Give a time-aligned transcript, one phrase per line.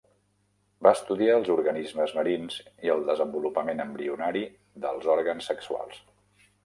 [0.85, 2.57] Va estudiar els organismes marins
[2.87, 4.43] i el desenvolupament embrionari
[4.87, 6.01] dels òrgans sexuals.